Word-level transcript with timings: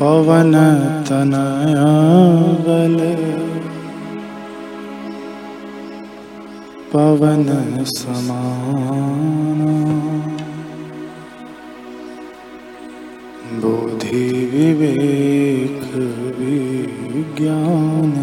पवन 0.00 0.54
तनया 1.08 1.88
बल 2.66 2.96
पवन 6.92 7.44
समान। 7.90 9.60
बुद्धि 13.62 14.24
विवेक 14.52 15.84
विज्ञान 16.38 18.14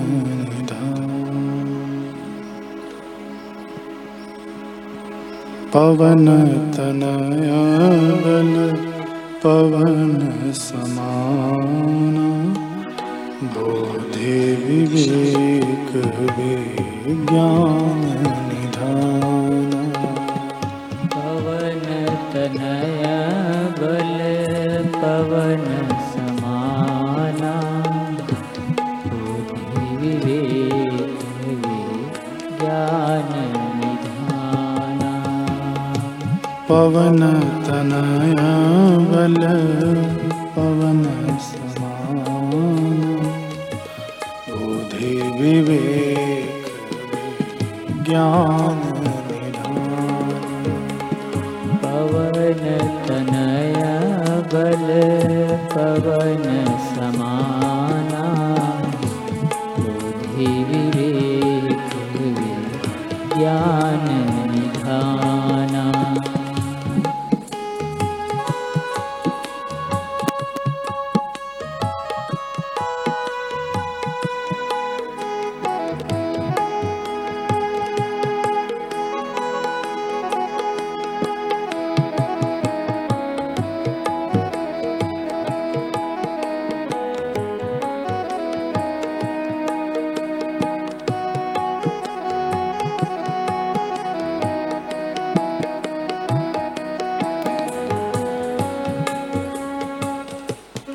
पवन 5.73 6.28
तनया 6.75 7.62
पवन 9.48 10.52
समान 10.59 12.16
बोधि 13.53 14.34
विवेक 14.63 15.91
विज्ञान 16.39 18.02
निधान 18.48 19.72
पवन 21.13 21.86
तनया 22.34 23.16
बल 23.80 24.20
पवन 24.98 25.64
समाना 26.11 27.55
विवेक 30.02 31.23
विज्ञान 32.44 33.31
पवन 36.70 37.21
तनया 37.66 38.48
बल 39.12 39.35
पवन 40.55 41.03
विवेक 45.39 46.66
ज्ञान 48.08 48.81
पवन 51.83 52.64
तनया 53.08 53.95
बल 54.53 54.88
पवन 55.73 56.45
समाना। 56.89 58.25
बुद्धि 59.80 60.52
विवेक 60.70 61.95
ज्ञान 63.38 64.05
निधाना 64.52 65.36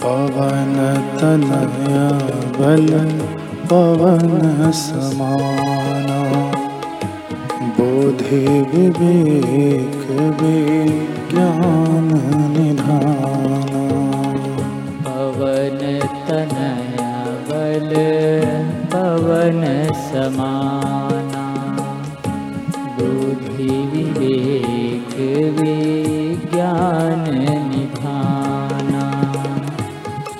पवन 0.02 0.74
तनया 1.18 2.06
बल 2.58 2.88
पवन 3.72 4.70
समाना 4.78 6.20
बोधि 7.76 8.40
विवेक 8.72 10.00
विज्ञान 10.40 12.01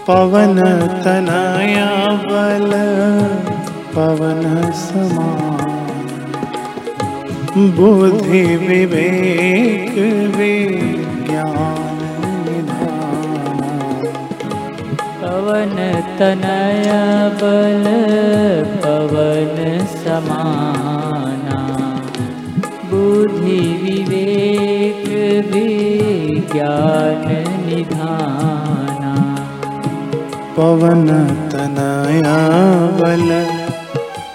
पवन 0.07 0.57
बल 2.29 2.73
पवन 3.95 4.43
समान। 4.79 5.71
बुद्धि 7.77 8.43
विवेक 8.63 9.95
विज्ञान 10.37 12.01
निधाना 12.47 13.75
पवन 15.21 15.77
तनया 16.19 17.05
बल 17.43 17.85
पवन 18.85 19.57
समाना। 19.97 21.61
बुद्धि 22.91 23.61
विवेक 23.83 25.07
विज्ञान 25.53 27.27
निधाना 27.67 28.82
पवन 30.57 31.07
तनया 31.53 32.33
बल 32.99 33.29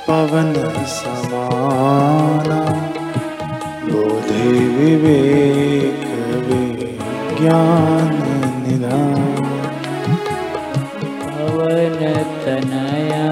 पवन 0.07 0.53
समाना। 0.93 2.61
बोधि 3.89 4.53
विवेक 4.77 6.01
विज्ञान 6.47 8.15
निधान 8.63 9.45
पवन 11.27 11.99
तनया 12.45 13.29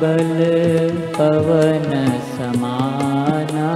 बल 0.00 0.32
पवन 1.18 1.90
समाना। 2.32 3.70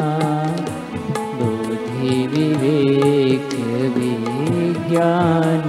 बुद्धि 1.39 2.17
विवेक 2.35 3.53
विज्ञान 3.99 5.69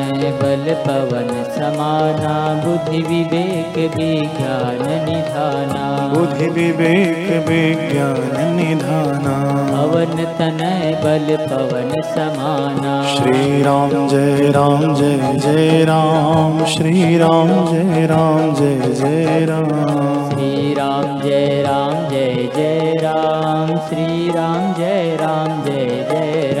बल 0.21 0.73
पवन 0.73 1.43
समाना 1.43 2.63
बुद्धि 2.65 3.01
विवेक 3.01 3.77
विज्ञान 3.95 5.09
निधाना। 5.09 6.13
बुद्धि 6.13 6.47
विवेक 6.49 7.47
विज्ञान 7.47 8.55
निधाना। 8.55 9.35
पवन 9.71 10.23
तनय 10.39 11.01
बल 11.03 11.35
पवन 11.45 12.01
समाना। 12.01 13.15
श्री 13.15 13.63
राम 13.63 14.07
जय 14.07 14.51
राम 14.51 14.95
जय 14.95 15.39
जय 15.39 15.85
राम। 15.85 16.65
श्री 16.65 17.17
राम 17.17 17.47
जय 17.47 18.07
राम 18.07 18.55
जय 18.55 18.75
जय 18.75 19.45
राम। 19.45 20.29
श्री 20.29 20.73
राम 20.73 21.21
जय 21.21 21.63
राम 21.67 22.09
जय 22.09 22.49
जय 22.55 22.93
राम। 23.03 23.77
श्री 23.77 24.29
राम 24.29 24.73
जय 24.73 25.17
राम 25.21 25.63
जय 25.63 26.07
जय 26.11 26.55
राम 26.57 26.60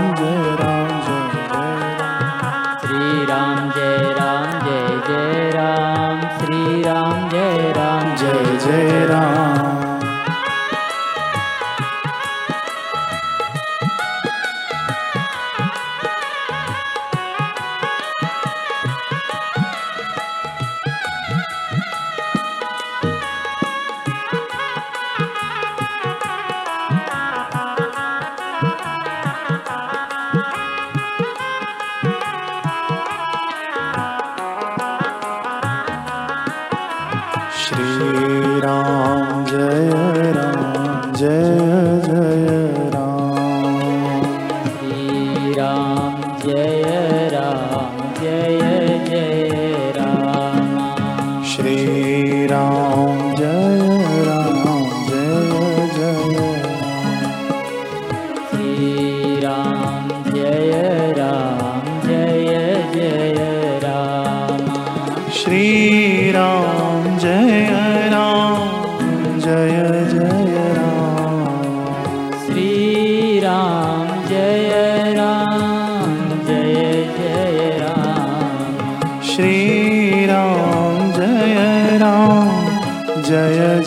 जय 7.53 8.57
जय 8.65 9.05
राम 9.05 9.40
이제 41.21 41.60